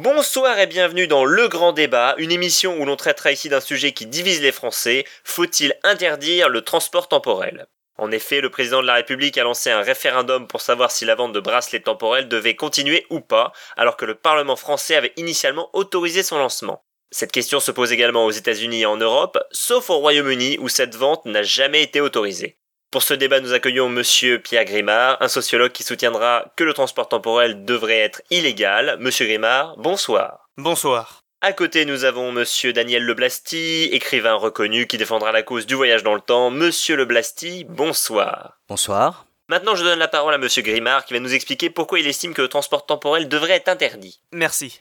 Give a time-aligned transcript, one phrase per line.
[0.00, 3.90] Bonsoir et bienvenue dans Le Grand Débat, une émission où l'on traitera ici d'un sujet
[3.90, 5.04] qui divise les Français.
[5.24, 7.66] Faut-il interdire le transport temporel?
[7.96, 11.16] En effet, le président de la République a lancé un référendum pour savoir si la
[11.16, 15.68] vente de bracelets temporels devait continuer ou pas, alors que le Parlement français avait initialement
[15.72, 16.84] autorisé son lancement.
[17.10, 20.94] Cette question se pose également aux États-Unis et en Europe, sauf au Royaume-Uni où cette
[20.94, 22.57] vente n'a jamais été autorisée.
[22.90, 27.06] Pour ce débat, nous accueillons monsieur Pierre Grimard, un sociologue qui soutiendra que le transport
[27.06, 28.96] temporel devrait être illégal.
[28.98, 30.48] Monsieur Grimard, bonsoir.
[30.56, 31.20] Bonsoir.
[31.42, 36.02] À côté, nous avons monsieur Daniel Leblasty, écrivain reconnu qui défendra la cause du voyage
[36.02, 36.50] dans le temps.
[36.50, 38.58] Monsieur Leblasty, bonsoir.
[38.70, 39.26] Bonsoir.
[39.50, 42.32] Maintenant, je donne la parole à monsieur Grimard qui va nous expliquer pourquoi il estime
[42.32, 44.22] que le transport temporel devrait être interdit.
[44.32, 44.80] Merci.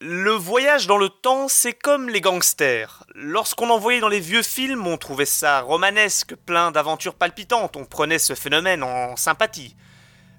[0.00, 3.02] Le voyage dans le temps, c'est comme les gangsters.
[3.16, 7.84] Lorsqu'on en voyait dans les vieux films, on trouvait ça romanesque, plein d'aventures palpitantes, on
[7.84, 9.74] prenait ce phénomène en sympathie.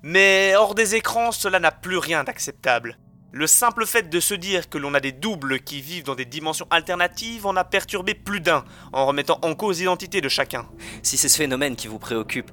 [0.01, 2.97] Mais hors des écrans, cela n'a plus rien d'acceptable.
[3.33, 6.23] Le simple fait de se dire que l'on a des doubles qui vivent dans des
[6.23, 10.69] dimensions alternatives en a perturbé plus d'un, en remettant en cause l'identité de chacun.
[11.03, 12.49] Si c'est ce phénomène qui vous préoccupe,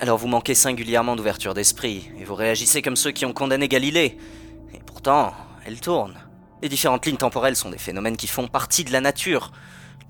[0.00, 4.18] alors vous manquez singulièrement d'ouverture d'esprit, et vous réagissez comme ceux qui ont condamné Galilée.
[4.74, 5.32] Et pourtant,
[5.64, 6.18] elle tourne.
[6.62, 9.50] Les différentes lignes temporelles sont des phénomènes qui font partie de la nature.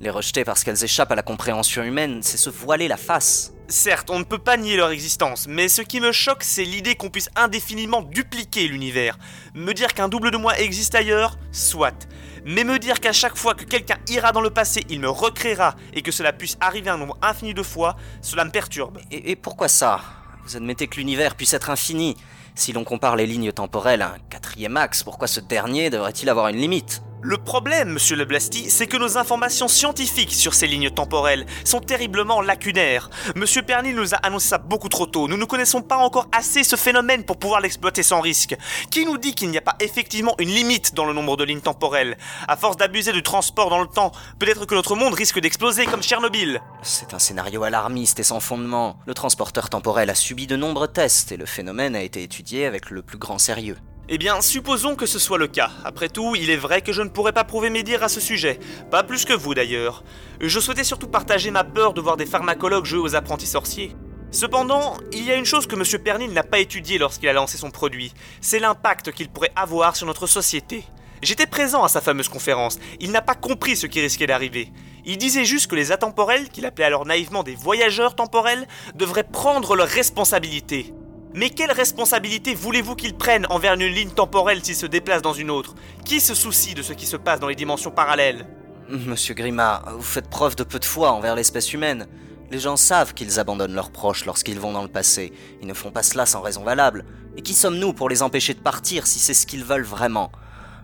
[0.01, 3.55] Les rejeter parce qu'elles échappent à la compréhension humaine, c'est se voiler la face.
[3.69, 6.95] Certes, on ne peut pas nier leur existence, mais ce qui me choque, c'est l'idée
[6.95, 9.19] qu'on puisse indéfiniment dupliquer l'univers.
[9.55, 12.07] Me dire qu'un double de moi existe ailleurs, soit.
[12.45, 15.75] Mais me dire qu'à chaque fois que quelqu'un ira dans le passé, il me recréera
[15.95, 18.99] et que cela puisse arriver un nombre infini de fois, cela me perturbe.
[19.11, 20.03] Et, et pourquoi ça?
[20.45, 22.15] Vous admettez que l'univers puisse être infini
[22.55, 26.49] si l'on compare les lignes temporelles à un quatrième axe, pourquoi ce dernier devrait-il avoir
[26.49, 27.03] une limite?
[27.25, 32.41] Le problème, monsieur Leblasty, c'est que nos informations scientifiques sur ces lignes temporelles sont terriblement
[32.41, 33.11] lacunaires.
[33.37, 35.29] Monsieur Perny nous a annoncé ça beaucoup trop tôt.
[35.29, 38.57] Nous ne connaissons pas encore assez ce phénomène pour pouvoir l'exploiter sans risque.
[38.91, 41.61] Qui nous dit qu'il n'y a pas effectivement une limite dans le nombre de lignes
[41.61, 42.19] temporelles?
[42.49, 46.03] À force d'abuser du transport dans le temps, peut-être que notre monde risque d'exploser comme
[46.03, 46.61] Tchernobyl.
[46.83, 48.99] C'est un scénario alarmiste et sans fondement.
[49.07, 52.91] Le transporteur temporel a subi de nombreux tests et le phénomène a été étudié avec
[52.91, 53.77] le plus grand sérieux.
[54.15, 55.71] Eh bien, supposons que ce soit le cas.
[55.87, 58.21] Après tout, il est vrai que je ne pourrais pas prouver mes dires à ce
[58.21, 58.59] sujet.
[58.91, 60.05] Pas plus que vous d'ailleurs.
[60.39, 63.97] Je souhaitais surtout partager ma peur de voir des pharmacologues jouer aux apprentis sorciers.
[64.31, 66.03] Cependant, il y a une chose que M.
[66.03, 68.13] Pernil n'a pas étudiée lorsqu'il a lancé son produit.
[68.43, 70.85] C'est l'impact qu'il pourrait avoir sur notre société.
[71.23, 72.79] J'étais présent à sa fameuse conférence.
[73.01, 74.71] Il n'a pas compris ce qui risquait d'arriver.
[75.07, 79.75] Il disait juste que les atemporels, qu'il appelait alors naïvement des voyageurs temporels, devraient prendre
[79.75, 80.93] leurs responsabilités.
[81.35, 85.51] Mais quelle responsabilité voulez-vous qu'ils prennent envers une ligne temporelle s'ils se déplacent dans une
[85.51, 85.75] autre?
[86.05, 88.47] Qui se soucie de ce qui se passe dans les dimensions parallèles?
[88.91, 92.07] Monsieur Grimard, vous faites preuve de peu de foi envers l'espèce humaine.
[92.51, 95.33] Les gens savent qu'ils abandonnent leurs proches lorsqu'ils vont dans le passé.
[95.63, 97.07] Ils ne font pas cela sans raison valable.
[97.39, 100.31] Et qui sommes-nous pour les empêcher de partir si c'est ce qu'ils veulent vraiment?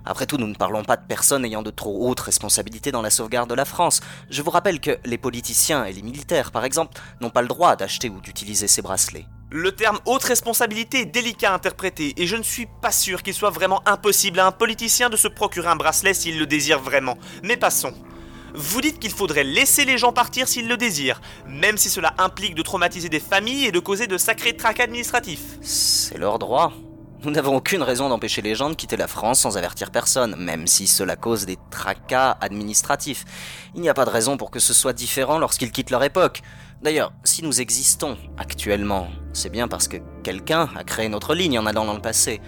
[0.06, 3.10] Après tout, nous ne parlons pas de personnes ayant de trop hautes responsabilités dans la
[3.10, 4.00] sauvegarde de la France.
[4.30, 7.76] Je vous rappelle que les politiciens et les militaires, par exemple, n'ont pas le droit
[7.76, 9.26] d'acheter ou d'utiliser ces bracelets.
[9.50, 13.32] Le terme haute responsabilité est délicat à interpréter et je ne suis pas sûr qu'il
[13.32, 17.16] soit vraiment impossible à un politicien de se procurer un bracelet s'il le désire vraiment.
[17.42, 17.94] Mais passons.
[18.54, 22.54] Vous dites qu'il faudrait laisser les gens partir s'ils le désirent, même si cela implique
[22.56, 25.56] de traumatiser des familles et de causer de sacrés tracas administratifs.
[25.62, 26.74] C'est leur droit.
[27.24, 30.66] Nous n'avons aucune raison d'empêcher les gens de quitter la France sans avertir personne, même
[30.66, 33.24] si cela cause des tracas administratifs.
[33.74, 36.42] Il n'y a pas de raison pour que ce soit différent lorsqu'ils quittent leur époque.
[36.80, 41.66] D'ailleurs, si nous existons actuellement, c'est bien parce que quelqu'un a créé notre ligne en
[41.66, 42.40] allant dans le passé.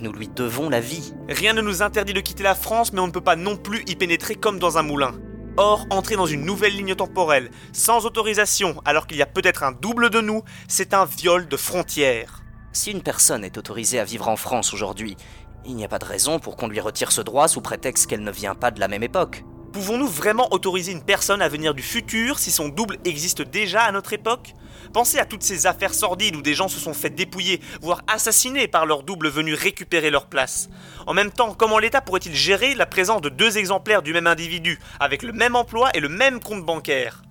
[0.00, 1.14] Nous lui devons la vie.
[1.28, 3.84] Rien ne nous interdit de quitter la France, mais on ne peut pas non plus
[3.86, 5.14] y pénétrer comme dans un moulin.
[5.56, 9.72] Or, entrer dans une nouvelle ligne temporelle, sans autorisation, alors qu'il y a peut-être un
[9.72, 12.42] double de nous, c'est un viol de frontières.
[12.72, 15.16] Si une personne est autorisée à vivre en France aujourd'hui,
[15.64, 18.22] il n'y a pas de raison pour qu'on lui retire ce droit sous prétexte qu'elle
[18.22, 19.44] ne vient pas de la même époque.
[19.78, 23.92] Pouvons-nous vraiment autoriser une personne à venir du futur si son double existe déjà à
[23.92, 24.54] notre époque?
[24.92, 28.66] Pensez à toutes ces affaires sordides où des gens se sont fait dépouiller, voire assassinés
[28.66, 30.68] par leur double venu récupérer leur place.
[31.06, 34.80] En même temps, comment l'État pourrait-il gérer la présence de deux exemplaires du même individu,
[34.98, 37.22] avec le même emploi et le même compte bancaire?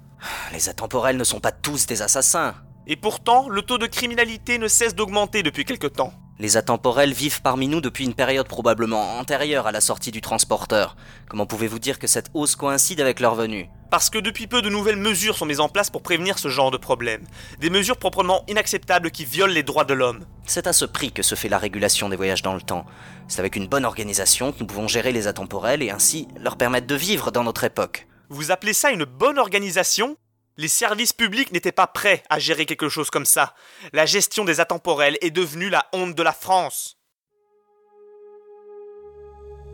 [0.53, 2.55] Les atemporels ne sont pas tous des assassins.
[2.87, 6.13] Et pourtant, le taux de criminalité ne cesse d'augmenter depuis quelque temps.
[6.39, 10.95] Les atemporels vivent parmi nous depuis une période probablement antérieure à la sortie du transporteur.
[11.27, 13.69] Comment pouvez-vous dire que cette hausse coïncide avec leur venue?
[13.89, 16.69] Parce que depuis peu de nouvelles mesures sont mises en place pour prévenir ce genre
[16.69, 17.23] de problème.
[17.59, 20.25] Des mesures proprement inacceptables qui violent les droits de l'homme.
[20.45, 22.85] C'est à ce prix que se fait la régulation des voyages dans le temps.
[23.27, 26.85] C'est avec une bonne organisation que nous pouvons gérer les atemporels et ainsi leur permettre
[26.85, 28.07] de vivre dans notre époque.
[28.29, 30.17] Vous appelez ça une bonne organisation?
[30.57, 33.53] Les services publics n'étaient pas prêts à gérer quelque chose comme ça.
[33.93, 36.97] La gestion des atemporels est devenue la honte de la France.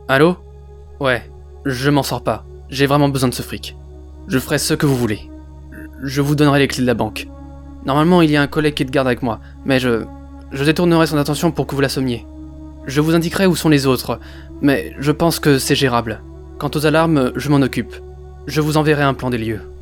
[0.10, 0.38] Allô?
[1.00, 1.30] Ouais,
[1.66, 2.46] je m'en sors pas.
[2.70, 3.78] J'ai vraiment besoin de ce fric.
[4.28, 5.22] Je ferai ce que vous voulez.
[6.04, 7.28] Je vous donnerai les clés de la banque.
[7.86, 10.06] Normalement, il y a un collègue qui est de garde avec moi, mais je.
[10.52, 12.28] Je détournerai son attention pour que vous l'assommiez.
[12.86, 14.20] Je vous indiquerai où sont les autres,
[14.62, 16.22] mais je pense que c'est gérable.
[16.60, 17.96] Quant aux alarmes, je m'en occupe.
[18.46, 19.73] Je vous enverrai un plan des lieux.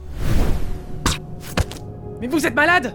[2.22, 2.94] Mais vous êtes malade?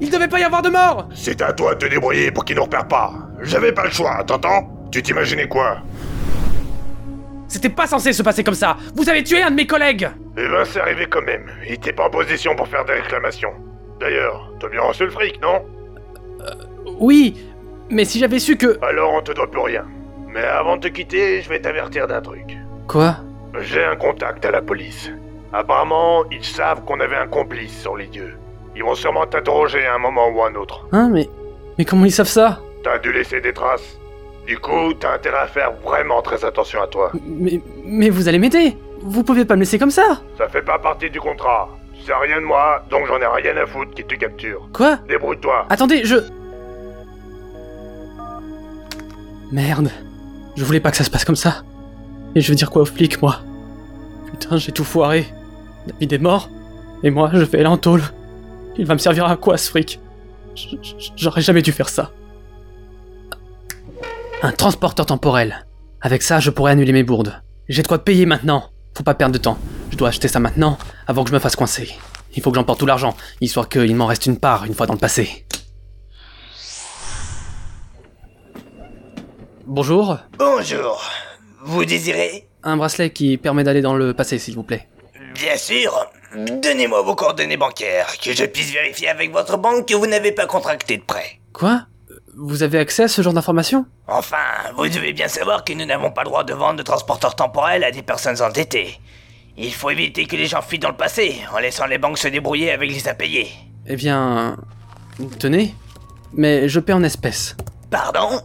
[0.00, 2.54] Il devait pas y avoir de mort C'est à toi de te débrouiller pour qu'il
[2.54, 3.12] nous repère pas.
[3.42, 4.70] J'avais pas le choix, t'entends?
[4.92, 5.78] Tu t'imaginais quoi?
[7.48, 10.46] C'était pas censé se passer comme ça Vous avez tué un de mes collègues Eh
[10.48, 11.50] ben, c'est arrivé quand même.
[11.66, 13.52] Il était pas en position pour faire des réclamations.
[14.00, 15.64] D'ailleurs, t'as bien reçu le fric, non?
[17.00, 17.36] Oui,
[17.90, 18.78] mais si j'avais su que.
[18.82, 19.84] Alors on te doit plus rien.
[20.28, 22.56] Mais avant de te quitter, je vais t'avertir d'un truc.
[22.86, 23.16] Quoi?
[23.60, 25.10] J'ai un contact à la police.
[25.52, 28.36] Apparemment, ils savent qu'on avait un complice sur les lieux.
[28.78, 30.86] Ils vont sûrement t'interroger à un moment ou à un autre.
[30.92, 31.28] Hein, mais.
[31.78, 32.60] Mais comment ils savent ça?
[32.84, 33.98] T'as dû laisser des traces.
[34.46, 37.10] Du coup, t'as intérêt à faire vraiment très attention à toi.
[37.26, 37.60] Mais.
[37.84, 41.10] Mais vous allez m'aider Vous pouvez pas me laisser comme ça Ça fait pas partie
[41.10, 41.68] du contrat.
[41.92, 44.68] Tu sais rien de moi, donc j'en ai rien à foutre qui te capture.
[44.72, 44.98] Quoi?
[45.08, 45.66] Débrouille-toi.
[45.70, 46.18] Attendez, je.
[49.50, 49.90] Merde.
[50.56, 51.64] Je voulais pas que ça se passe comme ça.
[52.36, 53.40] Et je veux dire quoi aux flics, moi?
[54.30, 55.26] Putain, j'ai tout foiré.
[55.88, 56.48] David est mort.
[57.02, 58.02] Et moi, je vais aller en tôle.
[58.78, 60.00] Il va me servir à quoi, ce fric?
[61.16, 62.12] J'aurais jamais dû faire ça.
[64.42, 65.66] Un transporteur temporel.
[66.00, 67.42] Avec ça, je pourrais annuler mes bourdes.
[67.68, 68.70] J'ai de quoi payer maintenant.
[68.96, 69.58] Faut pas perdre de temps.
[69.90, 70.78] Je dois acheter ça maintenant,
[71.08, 71.90] avant que je me fasse coincer.
[72.36, 74.94] Il faut que j'emporte tout l'argent, histoire qu'il m'en reste une part une fois dans
[74.94, 75.44] le passé.
[79.66, 80.18] Bonjour.
[80.38, 81.02] Bonjour.
[81.62, 84.88] Vous désirez Un bracelet qui permet d'aller dans le passé, s'il vous plaît.
[85.34, 85.92] Bien sûr.
[86.34, 90.46] Donnez-moi vos coordonnées bancaires, que je puisse vérifier avec votre banque que vous n'avez pas
[90.46, 91.40] contracté de prêt.
[91.52, 91.86] Quoi?
[92.36, 93.86] Vous avez accès à ce genre d'informations?
[94.06, 94.36] Enfin,
[94.76, 97.82] vous devez bien savoir que nous n'avons pas le droit de vendre de transporteurs temporels
[97.82, 98.98] à des personnes endettées.
[99.56, 102.28] Il faut éviter que les gens fuient dans le passé, en laissant les banques se
[102.28, 103.50] débrouiller avec les impayés.
[103.86, 104.56] Eh bien...
[105.40, 105.74] Tenez.
[106.32, 107.56] Mais je paie en espèces.
[107.90, 108.40] Pardon?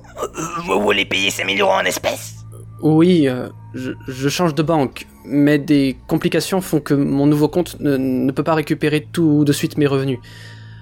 [0.66, 2.43] Vous voulez payer 5000 euros en espèces?
[2.84, 7.80] Oui, euh, je, je change de banque, mais des complications font que mon nouveau compte
[7.80, 10.20] ne, ne peut pas récupérer tout de suite mes revenus.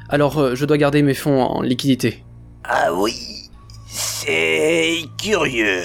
[0.10, 2.26] Alors euh, je dois garder mes fonds en liquidité.
[2.64, 3.14] Ah oui
[3.88, 5.84] C'est curieux.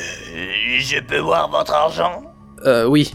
[0.79, 2.23] Je peux voir votre argent?
[2.65, 3.13] Euh, oui.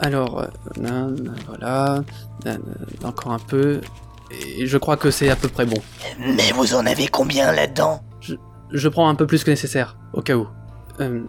[0.00, 0.46] Alors, euh,
[0.80, 2.04] là, là, voilà,
[2.44, 3.80] là, là, encore un peu,
[4.32, 5.80] et je crois que c'est à peu près bon.
[6.18, 8.02] Mais vous en avez combien là-dedans?
[8.72, 10.48] Je prends un peu plus que nécessaire, au cas où.
[11.00, 11.22] Euh,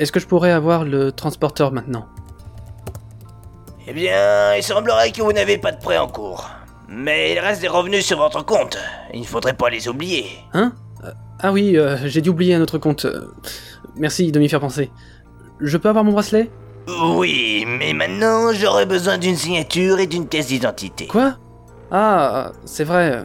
[0.00, 2.06] Est-ce que je pourrais avoir le transporteur maintenant?
[3.86, 6.48] Eh bien, il semblerait que vous n'avez pas de prêt en cours.
[6.88, 8.78] Mais il reste des revenus sur votre compte.
[9.12, 10.24] Il ne faudrait pas les oublier.
[10.54, 10.72] Hein?
[11.04, 11.10] Euh,
[11.40, 13.04] Ah oui, euh, j'ai dû oublier un autre compte.
[13.04, 13.26] Euh,
[13.96, 14.90] Merci de m'y faire penser.
[15.60, 16.50] Je peux avoir mon bracelet?
[17.16, 21.06] Oui, mais maintenant j'aurais besoin d'une signature et d'une pièce d'identité.
[21.08, 21.36] Quoi?
[21.90, 23.24] Ah, c'est vrai.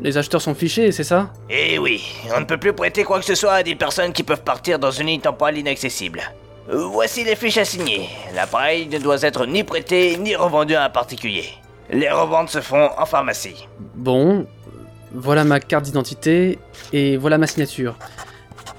[0.00, 1.30] Les acheteurs sont fichés, c'est ça?
[1.48, 2.04] Eh oui,
[2.36, 4.78] on ne peut plus prêter quoi que ce soit à des personnes qui peuvent partir
[4.78, 6.20] dans une ligne temporelle inaccessible.
[6.68, 8.08] Voici les fiches à signer.
[8.34, 11.44] L'appareil ne doit être ni prêté ni revendu à un particulier.
[11.90, 13.68] Les reventes se font en pharmacie.
[13.94, 14.46] Bon,
[15.12, 16.58] voilà ma carte d'identité
[16.92, 17.94] et voilà ma signature.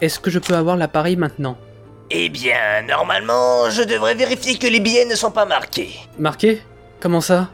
[0.01, 1.57] Est-ce que je peux avoir l'appareil maintenant?
[2.11, 5.91] Eh bien, normalement, je devrais vérifier que les billets ne sont pas marqués.
[6.19, 6.61] Marqué
[6.99, 7.49] Comment ça?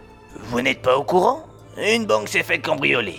[0.45, 1.45] Vous n'êtes pas au courant?
[1.77, 3.17] Une banque s'est faite cambrioler.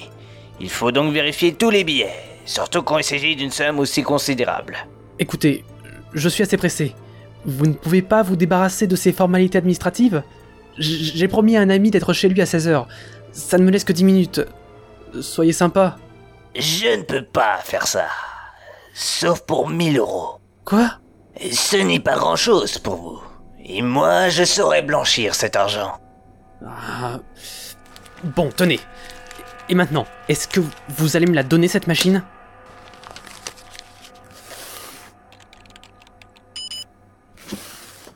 [0.61, 4.77] Il faut donc vérifier tous les billets, surtout quand il s'agit d'une somme aussi considérable.
[5.19, 5.65] Écoutez,
[6.15, 6.95] je suis assez pressé.
[7.45, 10.23] Vous ne pouvez pas vous débarrasser de ces formalités administratives?
[10.79, 12.87] J'ai promis à un ami d'être chez lui à 16h.
[13.33, 14.41] Ça ne me laisse que 10 minutes.
[15.21, 15.99] Soyez sympa.
[16.55, 18.07] Je ne peux pas faire ça.
[18.95, 20.39] Sauf pour 1000 euros.
[20.65, 20.99] Quoi?
[21.51, 23.23] Ce n'est pas grand-chose pour vous.
[23.65, 25.99] Et moi, je saurais blanchir cet argent.
[26.67, 27.21] Ah.
[28.25, 28.81] Bon, tenez.
[29.69, 32.23] Et maintenant, est-ce que vous allez me la donner cette machine?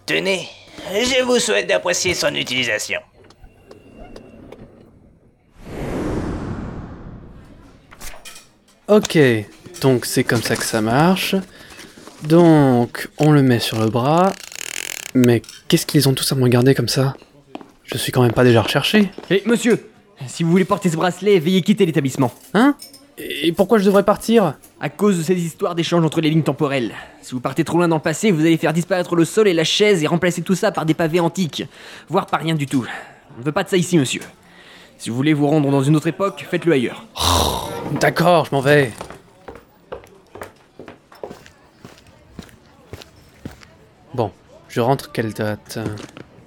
[0.05, 0.49] Tenez,
[0.93, 3.01] je vous souhaite d'apprécier son utilisation.
[8.89, 9.19] Ok,
[9.81, 11.35] donc c'est comme ça que ça marche.
[12.23, 14.33] Donc, on le met sur le bras.
[15.15, 17.17] Mais qu'est-ce qu'ils ont tous à me regarder comme ça?
[17.85, 19.11] Je suis quand même pas déjà recherché.
[19.31, 19.91] Eh, monsieur
[20.27, 22.33] Si vous voulez porter ce bracelet, veuillez quitter l'établissement.
[22.55, 22.75] Hein?
[23.19, 24.55] Et pourquoi je devrais partir?
[24.81, 26.93] À cause de ces histoires d'échange entre les lignes temporelles.
[27.23, 29.55] Si vous partez trop loin dans le passé, vous allez faire disparaître le sol et
[29.55, 31.65] la chaise et remplacer tout ça par des pavés antiques.
[32.09, 32.87] Voire par rien du tout.
[33.37, 34.21] On ne veut pas de ça ici, monsieur.
[34.99, 37.05] Si vous voulez vous rendre dans une autre époque, faites-le ailleurs.
[38.01, 38.93] D'accord, je m'en vais.
[44.15, 44.31] Bon,
[44.69, 45.79] je rentre quelle date?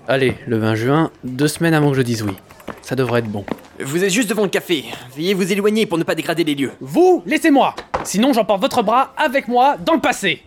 [0.08, 2.36] Allez, le 20 juin, deux semaines avant que je dise oui.
[2.82, 3.46] Ça devrait être bon.
[3.82, 4.86] Vous êtes juste devant le café.
[5.16, 6.72] Veuillez vous éloigner pour ne pas dégrader les lieux.
[6.82, 10.44] Vous, laissez-moi Sinon, j'emporte votre bras avec moi dans le passé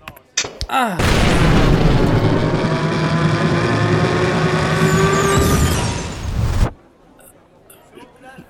[0.68, 0.98] Ah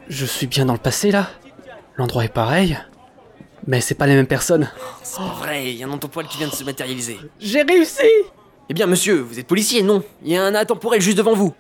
[0.09, 1.29] Je suis bien dans le passé là
[1.97, 2.77] L'endroit est pareil
[3.67, 4.69] Mais c'est pas les mêmes personnes.
[5.03, 7.19] C'est pas vrai, il y a un temporel qui vient de se matérialiser.
[7.39, 8.03] J'ai réussi
[8.69, 10.03] Eh bien, monsieur, vous êtes policier, non?
[10.25, 11.55] Il y a un intemporel juste devant vous.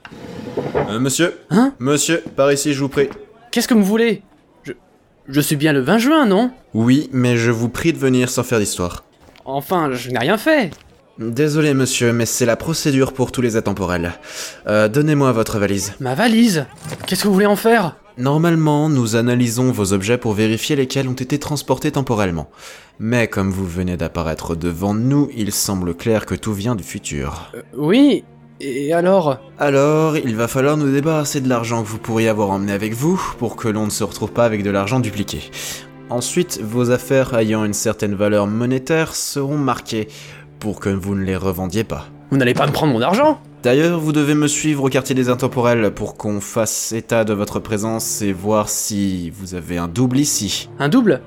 [0.75, 3.09] Euh, monsieur Hein Monsieur, par ici, je vous prie.
[3.50, 4.23] Qu'est-ce que vous voulez?
[4.62, 4.73] Je...
[5.29, 6.50] je suis bien le 20 juin, non?
[6.75, 9.05] Oui, mais je vous prie de venir sans faire d'histoire.
[9.45, 10.71] Enfin, je n'ai rien fait
[11.19, 14.12] Désolé, monsieur, mais c'est la procédure pour tous les atemporels.
[14.67, 15.93] Euh, donnez-moi votre valise.
[16.00, 16.64] Ma valise?
[17.07, 17.97] Qu'est-ce que vous voulez en faire?
[18.17, 22.50] Normalement, nous analysons vos objets pour vérifier lesquels ont été transportés temporellement.
[22.99, 27.52] Mais comme vous venez d'apparaître devant nous, il semble clair que tout vient du futur.
[27.76, 28.25] Oui,
[28.61, 29.39] et alors?
[29.59, 33.21] Alors, il va falloir nous débarrasser de l'argent que vous pourriez avoir emmené avec vous
[33.39, 35.51] pour que l'on ne se retrouve pas avec de l'argent dupliqué.
[36.11, 40.09] Ensuite, vos affaires ayant une certaine valeur monétaire seront marquées
[40.61, 42.07] pour que vous ne les revendiez pas.
[42.31, 43.41] Vous n'allez pas me prendre mon argent?
[43.63, 47.61] D'ailleurs, vous devez me suivre au quartier des intemporels pour qu'on fasse état de votre
[47.61, 50.69] présence et voir si vous avez un double ici.
[50.79, 51.21] Un double?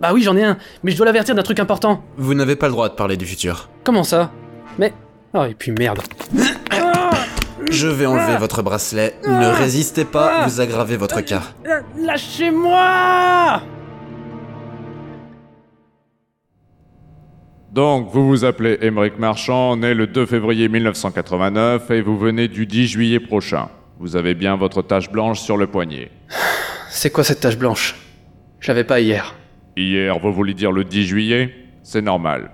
[0.00, 2.02] Bah oui, j'en ai un, mais je dois l'avertir d'un truc important.
[2.16, 3.68] Vous n'avez pas le droit de parler du futur.
[3.84, 4.30] Comment ça?
[4.78, 4.94] Mais...
[5.34, 6.00] Oh, et puis merde.
[7.70, 9.14] Je vais enlever votre bracelet.
[9.26, 11.42] Ne résistez pas, vous aggravez votre cas.
[11.96, 13.62] Lâchez-moi
[17.72, 22.66] Donc, vous vous appelez Émeric Marchand, né le 2 février 1989 et vous venez du
[22.66, 23.68] 10 juillet prochain.
[24.00, 26.10] Vous avez bien votre tache blanche sur le poignet.
[26.90, 27.94] C'est quoi cette tache blanche?
[28.58, 29.36] J'avais pas hier.
[29.76, 31.54] Hier, vous voulez dire le 10 juillet?
[31.84, 32.50] C'est normal.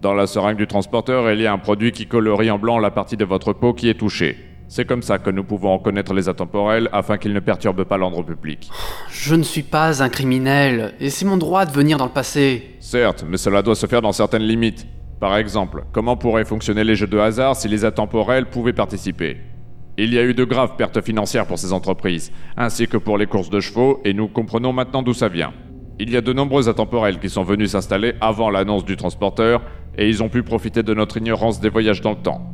[0.00, 2.90] Dans la seringue du transporteur, il y a un produit qui colorie en blanc la
[2.90, 4.36] partie de votre peau qui est touchée.
[4.68, 8.22] C'est comme ça que nous pouvons reconnaître les intemporels afin qu'ils ne perturbent pas l'ordre
[8.22, 8.70] public.
[9.10, 12.76] Je ne suis pas un criminel, et c'est mon droit de venir dans le passé.
[12.80, 14.86] Certes, mais cela doit se faire dans certaines limites.
[15.20, 19.36] Par exemple, comment pourraient fonctionner les jeux de hasard si les intemporels pouvaient participer?
[19.96, 23.26] Il y a eu de graves pertes financières pour ces entreprises, ainsi que pour les
[23.26, 25.52] courses de chevaux, et nous comprenons maintenant d'où ça vient.
[26.00, 29.62] Il y a de nombreux intemporels qui sont venus s'installer avant l'annonce du transporteur,
[29.96, 32.53] et ils ont pu profiter de notre ignorance des voyages dans le temps.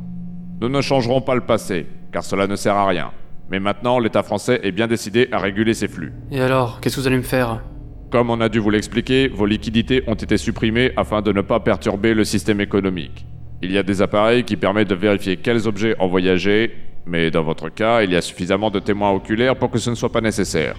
[0.61, 3.09] Nous ne changerons pas le passé, car cela ne sert à rien.
[3.49, 6.13] Mais maintenant, l'État français est bien décidé à réguler ces flux.
[6.29, 7.63] Et alors, qu'est-ce que vous allez me faire?
[8.11, 11.59] Comme on a dû vous l'expliquer, vos liquidités ont été supprimées afin de ne pas
[11.61, 13.25] perturber le système économique.
[13.63, 16.71] Il y a des appareils qui permettent de vérifier quels objets ont voyagé,
[17.07, 19.95] mais dans votre cas, il y a suffisamment de témoins oculaires pour que ce ne
[19.95, 20.75] soit pas nécessaire.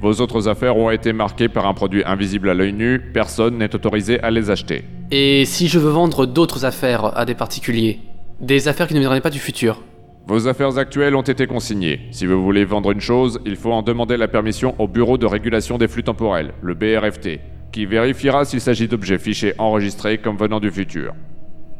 [0.00, 3.74] Vos autres affaires ont été marquées par un produit invisible à l'œil nu, personne n'est
[3.74, 4.82] autorisé à les acheter.
[5.10, 8.00] Et si je veux vendre d'autres affaires à des particuliers?
[8.40, 9.82] Des affaires qui ne viendraient pas du futur
[10.26, 12.08] Vos affaires actuelles ont été consignées.
[12.10, 15.26] Si vous voulez vendre une chose, il faut en demander la permission au Bureau de
[15.26, 17.38] régulation des flux temporels, le BRFT,
[17.70, 21.12] qui vérifiera s'il s'agit d'objets fichés enregistrés comme venant du futur.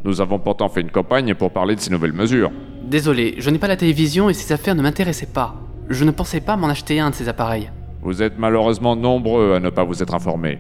[0.04, 2.50] Nous avons pourtant fait une campagne pour parler de ces nouvelles mesures.
[2.82, 5.54] Désolé, je n'ai pas la télévision et ces affaires ne m'intéressaient pas.
[5.88, 7.70] Je ne pensais pas m'en acheter un de ces appareils.
[8.02, 10.58] Vous êtes malheureusement nombreux à ne pas vous être informés.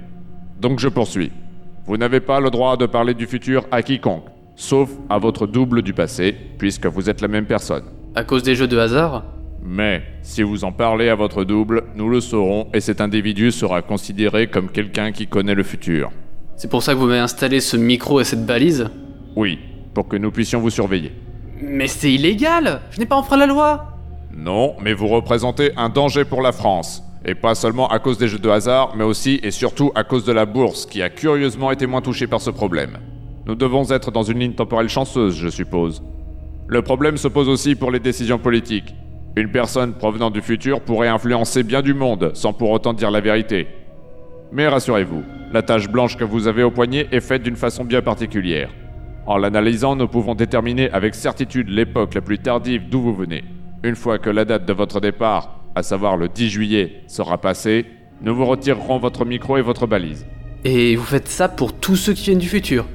[0.60, 1.30] Donc je poursuis.
[1.84, 4.24] Vous n'avez pas le droit de parler du futur à quiconque,
[4.60, 7.84] sauf à votre double du passé, puisque vous êtes la même personne.
[8.14, 9.24] À cause des jeux de hasard?
[9.62, 13.80] Mais, si vous en parlez à votre double, nous le saurons et cet individu sera
[13.80, 16.10] considéré comme quelqu'un qui connaît le futur.
[16.56, 18.88] C'est pour ça que vous m'avez installé ce micro et cette balise?
[19.34, 19.58] Oui,
[19.94, 21.12] pour que nous puissions vous surveiller.
[21.62, 23.96] Mais c'est illégal Je n'ai pas enfreint la loi
[24.34, 27.02] Non, mais vous représentez un danger pour la France.
[27.24, 30.24] Et pas seulement à cause des jeux de hasard, mais aussi et surtout à cause
[30.24, 32.98] de la bourse, qui a curieusement été moins touchée par ce problème.
[33.46, 36.02] Nous devons être dans une ligne temporelle chanceuse, je suppose.
[36.68, 38.94] Le problème se pose aussi pour les décisions politiques.
[39.36, 43.20] Une personne provenant du futur pourrait influencer bien du monde, sans pour autant dire la
[43.20, 43.66] vérité.
[44.52, 48.02] Mais rassurez-vous, la tache blanche que vous avez au poignet est faite d'une façon bien
[48.02, 48.70] particulière.
[49.26, 53.44] En l'analysant, nous pouvons déterminer avec certitude l'époque la plus tardive d'où vous venez.
[53.82, 57.86] Une fois que la date de votre départ, à savoir le 10 juillet, sera passée,
[58.22, 60.26] nous vous retirerons votre micro et votre balise.
[60.64, 62.86] Et vous faites ça pour tous ceux qui viennent du futur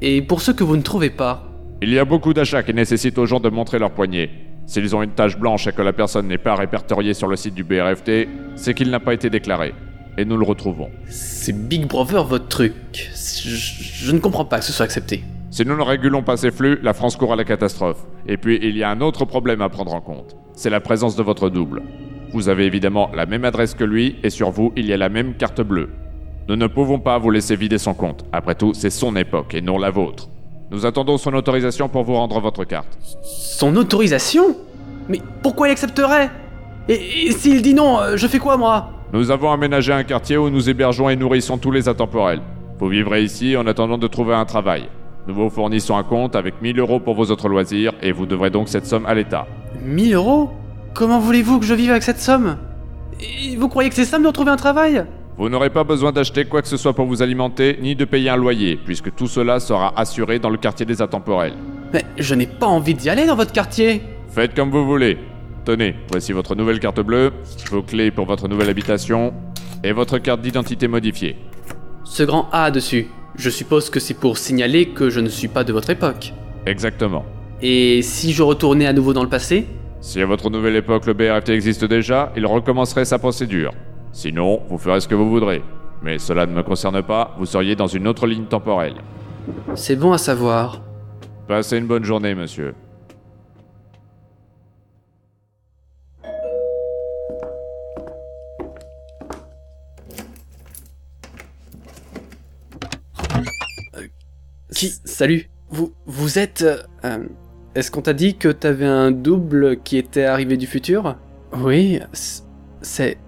[0.00, 1.44] Et pour ceux que vous ne trouvez pas
[1.82, 4.30] Il y a beaucoup d'achats qui nécessitent aux gens de montrer leur poignet.
[4.66, 7.54] S'ils ont une tache blanche et que la personne n'est pas répertoriée sur le site
[7.54, 9.74] du BRFT, c'est qu'il n'a pas été déclaré.
[10.16, 10.90] Et nous le retrouvons.
[11.06, 12.74] C'est Big Brother votre truc.
[13.14, 15.24] Je, je ne comprends pas que ce soit accepté.
[15.50, 18.04] Si nous ne régulons pas ces flux, la France court à la catastrophe.
[18.26, 20.36] Et puis, il y a un autre problème à prendre en compte.
[20.54, 21.82] C'est la présence de votre double.
[22.32, 25.08] Vous avez évidemment la même adresse que lui, et sur vous, il y a la
[25.08, 25.90] même carte bleue.
[26.48, 28.24] Nous ne pouvons pas vous laisser vider son compte.
[28.32, 30.28] Après tout, c'est son époque et non la vôtre.
[30.70, 32.98] Nous attendons son autorisation pour vous rendre votre carte.
[33.22, 34.56] Son autorisation?
[35.08, 36.30] Mais pourquoi il accepterait?
[36.88, 38.90] Et, et s'il dit non, euh, je fais quoi moi?
[39.12, 42.40] Nous avons aménagé un quartier où nous hébergeons et nourrissons tous les intemporels.
[42.78, 44.88] Vous vivrez ici en attendant de trouver un travail.
[45.26, 48.50] Nous vous fournissons un compte avec 1000 euros pour vos autres loisirs et vous devrez
[48.50, 49.46] donc cette somme à l'État.
[49.82, 50.50] 1000 euros?
[50.92, 52.58] Comment voulez-vous que je vive avec cette somme?
[53.20, 55.04] Et Vous croyez que c'est simple de trouver un travail?
[55.36, 58.30] Vous n'aurez pas besoin d'acheter quoi que ce soit pour vous alimenter, ni de payer
[58.30, 61.54] un loyer, puisque tout cela sera assuré dans le quartier des intemporels.
[61.92, 65.18] Mais je n'ai pas envie d'y aller dans votre quartier Faites comme vous voulez.
[65.64, 67.32] Tenez, voici votre nouvelle carte bleue,
[67.70, 69.32] vos clés pour votre nouvelle habitation,
[69.82, 71.36] et votre carte d'identité modifiée.
[72.04, 75.64] Ce grand A dessus, je suppose que c'est pour signaler que je ne suis pas
[75.64, 76.32] de votre époque.
[76.66, 77.24] Exactement.
[77.60, 79.66] Et si je retournais à nouveau dans le passé?
[80.00, 83.72] Si à votre nouvelle époque le BRFT existe déjà, il recommencerait sa procédure.
[84.14, 85.60] Sinon, vous ferez ce que vous voudrez.
[86.00, 88.94] Mais cela ne me concerne pas, vous seriez dans une autre ligne temporelle.
[89.74, 90.80] C'est bon à savoir.
[91.48, 92.74] Passez une bonne journée, monsieur.
[104.74, 105.48] Qui Salut.
[105.70, 106.62] Vous, vous êtes...
[106.62, 107.24] euh, euh,
[107.74, 111.16] Est-ce qu'on t'a dit que t'avais un double qui était arrivé du futur?
[111.56, 112.00] Oui,
[112.82, 113.18] c'est...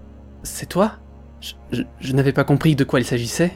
[0.49, 0.93] C'est toi?
[1.41, 3.51] Je, je- je n'avais pas compris de quoi il s'agissait.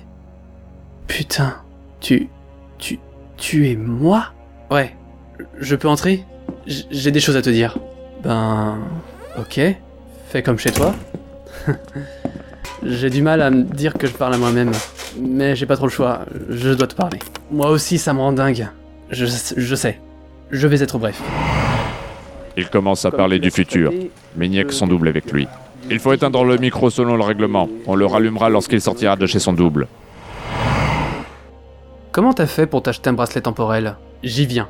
[1.07, 1.55] Putain,
[1.99, 2.27] tu...
[2.77, 2.99] Tu...
[3.37, 4.25] Tu es moi?
[4.69, 4.95] Ouais.
[5.59, 6.25] Je peux entrer?
[6.67, 7.77] J'ai des choses à te dire.
[8.23, 8.77] Ben...
[9.39, 9.59] Ok.
[10.27, 10.93] Fais comme chez toi.
[12.83, 14.71] J'ai du mal à me dire que je parle à moi-même.
[15.19, 17.19] Mais j'ai pas trop le choix, je dois te parler.
[17.51, 18.67] Moi aussi, ça me rend dingue.
[19.11, 19.25] Je,
[19.57, 19.99] je sais.
[20.51, 21.21] Je vais être bref.
[22.57, 23.91] Il commence à parler du futur,
[24.35, 25.47] mais il n'y a que son double avec lui.
[25.91, 27.67] Il faut éteindre le micro selon le règlement.
[27.85, 29.89] On le rallumera lorsqu'il sortira de chez son double.
[32.13, 34.69] Comment t'as fait pour t'acheter un bracelet temporel J'y viens.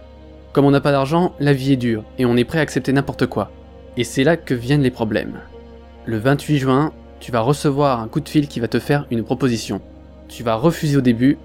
[0.51, 2.91] Comme on n'a pas d'argent, la vie est dure, et on est prêt à accepter
[2.91, 3.51] n'importe quoi.
[3.97, 5.41] Et c'est là que viennent les problèmes.
[6.05, 9.23] Le 28 juin, tu vas recevoir un coup de fil qui va te faire une
[9.23, 9.79] proposition.
[10.27, 11.37] Tu vas refuser au début,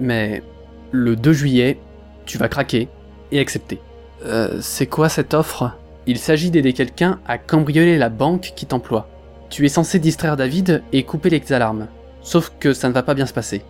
[0.00, 0.42] mais
[0.90, 1.78] le 2 juillet,
[2.26, 2.88] tu vas craquer
[3.30, 3.78] et accepter.
[4.26, 5.70] Euh, c'est quoi cette offre?
[6.06, 9.06] Il s'agit d'aider quelqu'un à cambrioler la banque qui t'emploie.
[9.52, 11.88] Tu es censé distraire David et couper les alarmes.
[12.22, 13.62] Sauf que ça ne va pas bien se passer.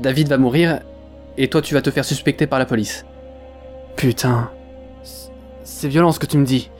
[0.00, 0.80] David va mourir
[1.38, 3.06] et toi tu vas te faire suspecter par la police.
[3.94, 4.50] Putain.
[5.62, 6.70] C'est- violent ce que tu me dis.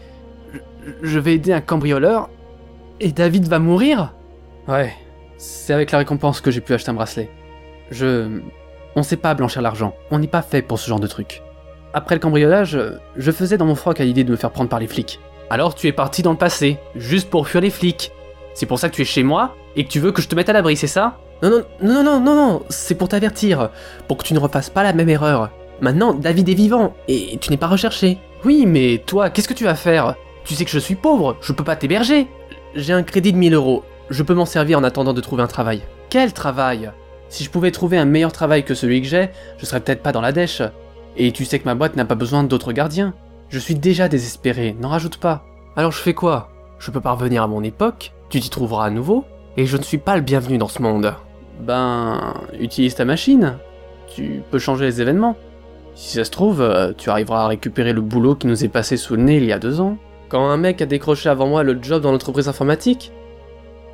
[0.52, 0.58] Je-
[1.02, 2.30] Je vais aider un cambrioleur
[2.98, 4.12] et David va mourir?
[4.66, 4.92] Ouais.
[5.36, 7.30] C'est avec la récompense que j'ai pu acheter un bracelet.
[7.92, 8.40] Je...
[8.96, 9.94] On sait pas blanchir l'argent.
[10.10, 11.42] On n'est pas fait pour ce genre de truc.
[11.92, 12.76] Après le cambriolage,
[13.16, 15.20] je faisais dans mon froc à l'idée de me faire prendre par les flics.
[15.50, 18.12] Alors tu es parti dans le passé, juste pour fuir les flics.
[18.54, 20.34] C'est pour ça que tu es chez moi et que tu veux que je te
[20.34, 21.18] mette à l'abri, c'est ça?
[21.42, 23.70] Non, non, non, non, non, non, c'est pour t'avertir,
[24.08, 25.50] pour que tu ne refasses pas la même erreur.
[25.80, 28.18] Maintenant, David est vivant et tu n'es pas recherché.
[28.44, 30.14] Oui, mais toi, qu'est-ce que tu vas faire?
[30.44, 32.28] Tu sais que je suis pauvre, je peux pas t'héberger.
[32.74, 35.48] J'ai un crédit de 1000 euros, je peux m'en servir en attendant de trouver un
[35.48, 35.82] travail.
[36.10, 36.90] Quel travail?
[37.28, 40.12] Si je pouvais trouver un meilleur travail que celui que j'ai, je serais peut-être pas
[40.12, 40.62] dans la dèche.
[41.16, 43.14] Et tu sais que ma boîte n'a pas besoin d'autres gardiens.
[43.48, 45.44] Je suis déjà désespéré, n'en rajoute pas.
[45.76, 46.48] Alors je fais quoi?
[46.78, 49.24] Je peux pas revenir à mon époque, tu t'y trouveras à nouveau,
[49.56, 51.14] et je ne suis pas le bienvenu dans ce monde.
[51.60, 53.56] Ben, utilise ta machine.
[54.14, 55.36] Tu peux changer les événements.
[55.94, 58.96] Si ça se trouve, euh, tu arriveras à récupérer le boulot qui nous est passé
[58.96, 59.96] sous le nez il y a deux ans.
[60.28, 63.12] Quand un mec a décroché avant moi le job dans l'entreprise informatique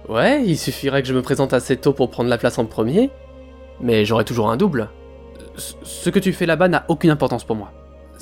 [0.09, 3.11] Ouais, il suffirait que je me présente assez tôt pour prendre la place en premier,
[3.81, 4.89] mais j'aurai toujours un double.
[5.57, 7.71] Ce- Ce que tu fais là-bas n'a aucune importance pour moi.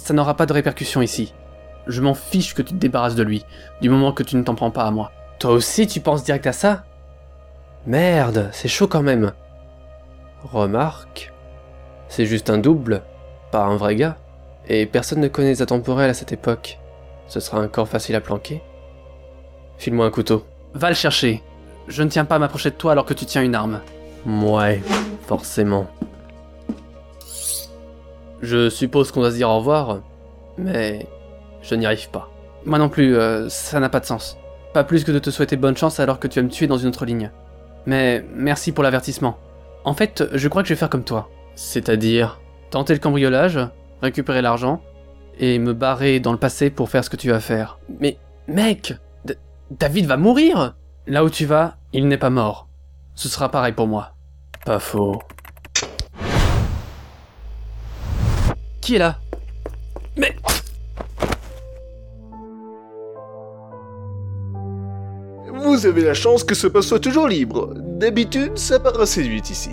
[0.09, 1.35] Ça n'aura pas de répercussions ici.
[1.87, 3.45] Je m'en fiche que tu te débarrasses de lui,
[3.83, 5.13] du moment que tu ne t'en prends pas à moi.
[5.39, 6.85] Toi aussi, tu penses direct à ça?
[7.87, 9.33] Merde, c'est chaud quand même.
[10.45, 11.31] Remarque,
[12.09, 13.03] c'est juste un double,
[13.51, 14.17] pas un vrai gars.
[14.67, 16.79] Et personne ne connaît les atemporels à cette époque.
[17.27, 18.63] Ce sera un corps facile à planquer.
[19.77, 20.47] File-moi un couteau.
[20.73, 21.43] Va le chercher.
[21.87, 23.83] Je ne tiens pas à m'approcher de toi alors que tu tiens une arme.
[24.25, 24.81] Ouais,
[25.27, 25.87] forcément.
[28.43, 30.01] Je suppose qu'on doit se dire au revoir,
[30.57, 31.07] mais
[31.63, 32.31] je n'y arrive pas.
[32.65, 34.37] Moi non plus, euh, ça n'a pas de sens.
[34.75, 36.77] Pas plus que de te souhaiter bonne chance alors que tu vas me tuer dans
[36.77, 37.31] une autre ligne.
[37.87, 39.39] Mais merci pour l'avertissement.
[39.85, 41.29] En fait, je crois que je vais faire comme toi.
[41.55, 43.59] C'est-à-dire tenter le cambriolage,
[44.03, 44.83] récupérer l'argent,
[45.41, 47.79] et me barrer dans le passé pour faire ce que tu vas faire.
[48.01, 49.37] Mais, mec, D-
[49.71, 50.75] David va mourir
[51.07, 52.69] Là où tu vas, il n'est pas mort.
[53.15, 54.13] Ce sera pareil pour moi.
[54.67, 55.19] Pas faux.
[58.89, 59.19] Qui est là
[60.17, 60.35] Mais...
[65.53, 67.75] Vous avez la chance que ce poste soit toujours libre.
[67.77, 69.73] D'habitude, ça part assez vite ici.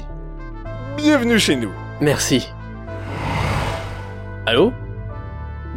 [0.98, 1.72] Bienvenue chez nous.
[2.02, 2.50] Merci.
[4.46, 4.74] Allô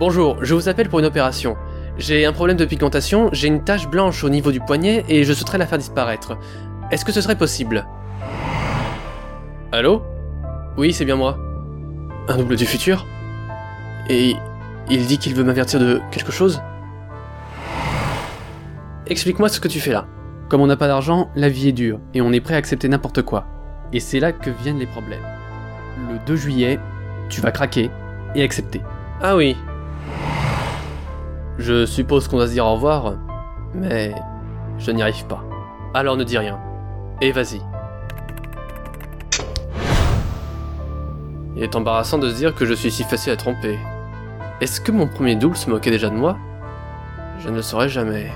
[0.01, 1.57] Bonjour, je vous appelle pour une opération.
[1.97, 5.33] J'ai un problème de pigmentation, j'ai une tache blanche au niveau du poignet et je
[5.33, 6.37] souhaiterais la faire disparaître.
[6.91, 7.87] Est-ce que ce serait possible
[9.71, 10.03] Allô
[10.77, 11.39] Oui, c'est bien moi.
[12.27, 13.07] Un double du futur
[14.09, 14.37] Et
[14.91, 16.63] il dit qu'il veut m'avertir de quelque chose
[19.07, 20.07] Explique-moi ce que tu fais là.
[20.49, 22.89] Comme on n'a pas d'argent, la vie est dure et on est prêt à accepter
[22.89, 23.47] n'importe quoi.
[23.93, 25.23] Et c'est là que viennent les problèmes.
[26.11, 26.79] Le 2 juillet,
[27.29, 27.91] tu vas craquer
[28.35, 28.83] et accepter.
[29.23, 29.57] Ah oui.
[31.59, 33.15] Je suppose qu'on doit se dire au revoir,
[33.75, 34.15] mais
[34.79, 35.43] je n'y arrive pas.
[35.95, 36.59] Alors ne dis rien.
[37.21, 37.61] Et vas-y.
[41.57, 43.79] Il est embarrassant de se dire que je suis si facile à tromper.
[44.61, 46.37] Est-ce que mon premier double se moquait déjà de moi?
[47.39, 48.27] Je ne le saurais jamais.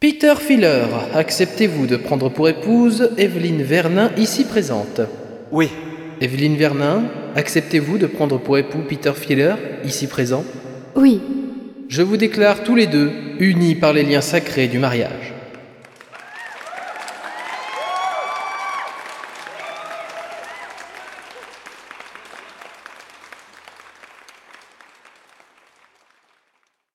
[0.00, 0.84] Peter Filler,
[1.14, 5.00] acceptez-vous de prendre pour épouse Evelyne Vernin ici présente?
[5.50, 5.70] Oui.
[6.20, 10.44] Evelyne Vernin, acceptez-vous de prendre pour époux Peter Filler ici présent?
[10.94, 11.22] Oui.
[11.88, 15.32] Je vous déclare tous les deux unis par les liens sacrés du mariage.